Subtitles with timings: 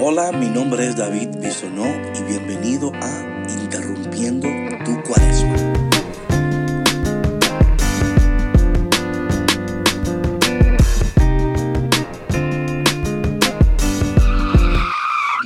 [0.00, 4.46] Hola, mi nombre es David Bisonó y bienvenido a Interrumpiendo
[4.84, 5.56] tu Cuaresma.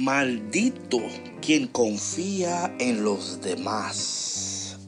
[0.01, 0.99] Maldito
[1.41, 4.22] quien confía en los demás.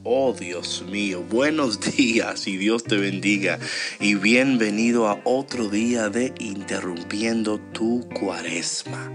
[0.07, 3.57] Oh Dios mío, buenos días y Dios te bendiga
[3.99, 9.11] y bienvenido a otro día de Interrumpiendo tu Cuaresma.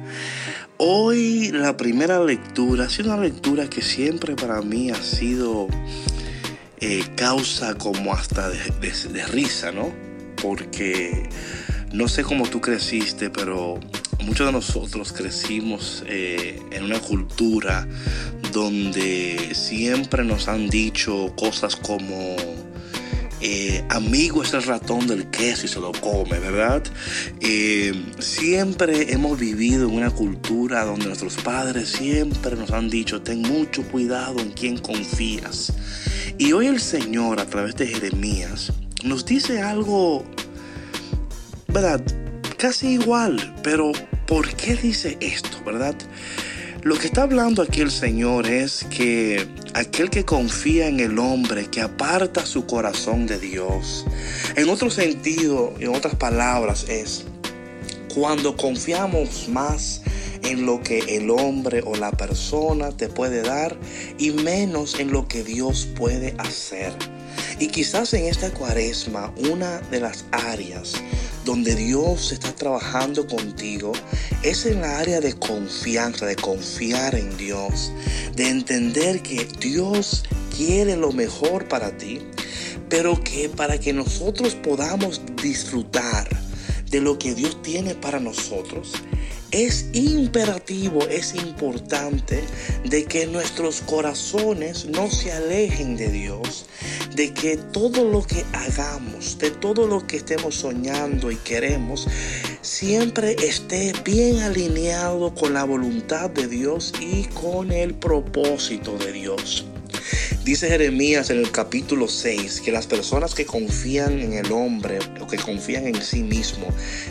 [0.78, 5.68] Hoy la primera lectura ha sido una lectura que siempre para mí ha sido
[6.80, 9.92] eh, causa como hasta de, risa, ¿no?
[10.42, 11.28] Porque
[11.92, 13.78] no sé cómo tú creciste, pero
[14.24, 17.86] muchos de nosotros crecimos eh, en una cultura
[18.52, 22.36] donde siempre nos han dicho cosas como
[23.42, 26.82] eh, amigo es el ratón del queso y se lo come, ¿verdad?
[27.40, 33.40] Eh, siempre hemos vivido en una cultura donde nuestros padres siempre nos han dicho, ten
[33.40, 35.72] mucho cuidado en quién confías.
[36.36, 40.22] Y hoy el Señor a través de Jeremías nos dice algo,
[41.68, 42.02] ¿verdad?
[42.58, 43.92] Casi igual, pero
[44.26, 45.94] ¿por qué dice esto, verdad?
[46.82, 51.66] Lo que está hablando aquí el Señor es que aquel que confía en el hombre,
[51.66, 54.06] que aparta su corazón de Dios,
[54.56, 57.26] en otro sentido, en otras palabras, es
[58.14, 60.00] cuando confiamos más
[60.42, 63.76] en lo que el hombre o la persona te puede dar
[64.18, 66.94] y menos en lo que Dios puede hacer.
[67.60, 70.94] Y quizás en esta cuaresma una de las áreas
[71.44, 73.92] donde Dios está trabajando contigo
[74.42, 77.92] es en la área de confianza, de confiar en Dios,
[78.34, 80.24] de entender que Dios
[80.56, 82.22] quiere lo mejor para ti,
[82.88, 86.28] pero que para que nosotros podamos disfrutar
[86.90, 88.92] de lo que Dios tiene para nosotros,
[89.52, 92.42] es imperativo, es importante
[92.84, 96.66] de que nuestros corazones no se alejen de Dios,
[97.14, 102.06] de que todo lo que hagamos, de todo lo que estemos soñando y queremos,
[102.62, 109.66] siempre esté bien alineado con la voluntad de Dios y con el propósito de Dios.
[110.44, 115.26] Dice Jeremías en el capítulo 6 que las personas que confían en el hombre o
[115.26, 116.66] que confían en sí mismo,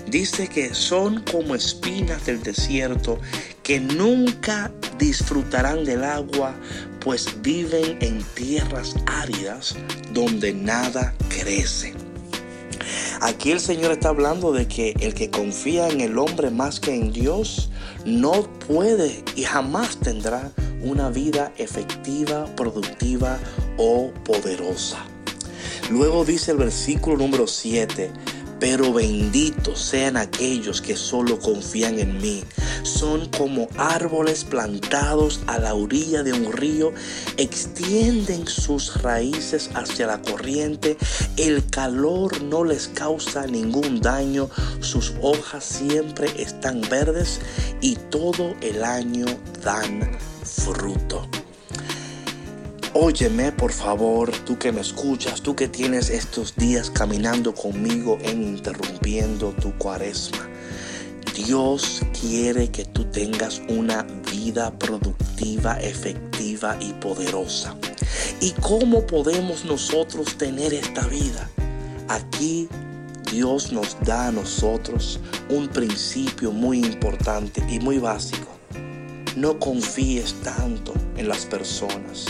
[0.07, 3.19] dice que son como espinas del desierto
[3.62, 6.56] que nunca disfrutarán del agua,
[7.01, 9.75] pues viven en tierras áridas
[10.11, 11.94] donde nada crece.
[13.22, 16.96] Aquí el Señor está hablando de que el que confía en el hombre más que
[16.96, 17.69] en Dios
[18.06, 20.51] no puede y jamás tendrá
[20.81, 23.40] una vida efectiva, productiva
[23.78, 25.06] o poderosa.
[25.90, 28.12] Luego dice el versículo número 7,
[28.59, 32.44] pero benditos sean aquellos que solo confían en mí.
[32.84, 36.94] Son como árboles plantados a la orilla de un río,
[37.38, 40.97] extienden sus raíces hacia la corriente,
[41.38, 44.50] el calor no les causa ningún daño,
[44.81, 47.40] sus hojas siempre están verdes
[47.81, 49.25] y todo el año
[49.63, 50.11] dan
[50.50, 51.28] fruto.
[52.94, 58.42] Óyeme, por favor, tú que me escuchas, tú que tienes estos días caminando conmigo en
[58.42, 60.50] interrumpiendo tu cuaresma.
[61.36, 67.76] Dios quiere que tú tengas una vida productiva, efectiva y poderosa.
[68.42, 71.50] ¿Y cómo podemos nosotros tener esta vida?
[72.08, 72.68] Aquí
[73.32, 78.59] Dios nos da a nosotros un principio muy importante y muy básico.
[79.40, 82.26] No confíes tanto en las personas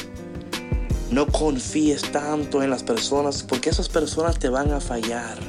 [1.11, 5.39] no confíes tanto en las personas porque esas personas te van a fallar.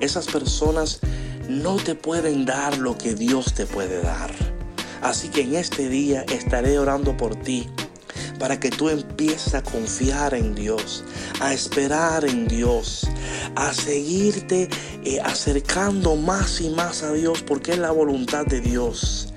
[0.00, 1.00] Esas personas
[1.48, 4.30] no te pueden dar lo que Dios te puede dar.
[5.00, 7.66] Así que en este día estaré orando por ti
[8.38, 11.02] para que tú empieces a confiar en Dios,
[11.40, 13.08] a esperar en Dios,
[13.54, 14.68] a seguirte
[15.02, 19.33] eh, acercando más y más a Dios porque es la voluntad de Dios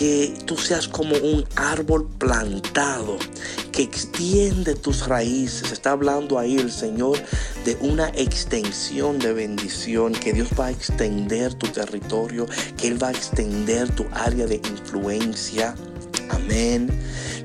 [0.00, 3.18] que tú seas como un árbol plantado
[3.70, 5.72] que extiende tus raíces.
[5.72, 7.18] Está hablando ahí el Señor
[7.66, 12.46] de una extensión de bendición, que Dios va a extender tu territorio,
[12.78, 15.74] que Él va a extender tu área de influencia.
[16.30, 16.88] Amén.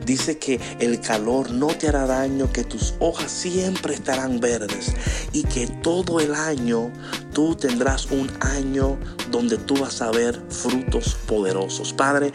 [0.05, 4.93] Dice que el calor no te hará daño, que tus hojas siempre estarán verdes
[5.33, 6.91] y que todo el año
[7.33, 8.99] tú tendrás un año
[9.31, 11.91] donde tú vas a ver frutos poderosos.
[11.93, 12.33] Padre,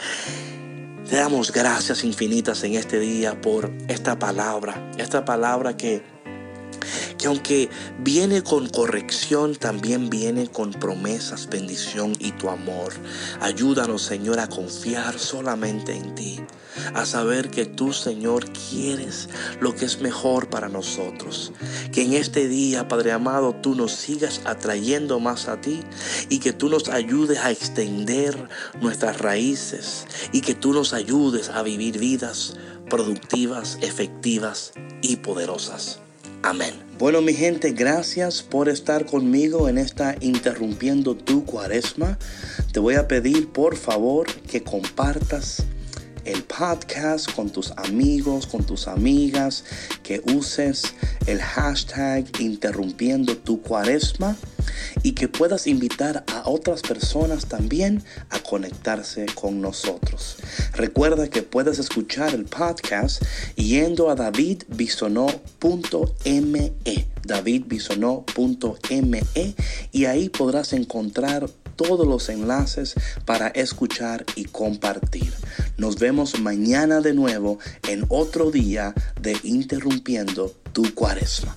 [1.08, 6.19] te damos gracias infinitas en este día por esta palabra, esta palabra que
[7.18, 7.68] que aunque
[7.98, 12.92] viene con corrección, también viene con promesas, bendición y tu amor.
[13.40, 16.40] Ayúdanos, Señor, a confiar solamente en ti,
[16.94, 19.28] a saber que tú, Señor, quieres
[19.60, 21.52] lo que es mejor para nosotros.
[21.92, 25.80] Que en este día, Padre amado, tú nos sigas atrayendo más a ti
[26.28, 28.48] y que tú nos ayudes a extender
[28.80, 32.54] nuestras raíces y que tú nos ayudes a vivir vidas
[32.90, 36.00] productivas, efectivas y poderosas.
[36.42, 36.72] Amén.
[36.98, 42.18] Bueno, mi gente, gracias por estar conmigo en esta Interrumpiendo tu Cuaresma.
[42.72, 45.64] Te voy a pedir, por favor, que compartas
[46.24, 49.64] el podcast con tus amigos, con tus amigas,
[50.02, 50.94] que uses
[51.26, 54.36] el hashtag interrumpiendo tu cuaresma
[55.02, 60.36] y que puedas invitar a otras personas también a conectarse con nosotros.
[60.74, 63.22] Recuerda que puedes escuchar el podcast
[63.56, 66.72] yendo a davidbisonó.me
[67.24, 69.22] davidbisonó.me
[69.92, 75.32] y ahí podrás encontrar todos los enlaces para escuchar y compartir.
[75.78, 77.58] Nos vemos mañana de nuevo
[77.88, 81.54] en otro día de Interrumpiendo tu Cuaresma.